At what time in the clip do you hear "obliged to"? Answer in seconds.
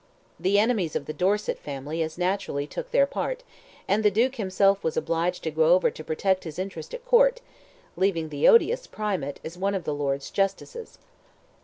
4.97-5.51